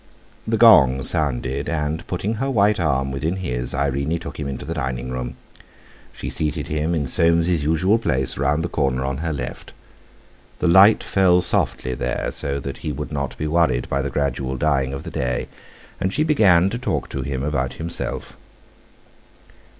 [0.47, 4.73] The gong sounded, and, putting her white arm within his, Irene took him into the
[4.73, 5.37] dining room.
[6.11, 9.73] She seated him in Soames's usual place, round the corner on her left.
[10.57, 14.57] The light fell softly there, so that he would not be worried by the gradual
[14.57, 15.47] dying of the day;
[15.99, 18.35] and she began to talk to him about himself.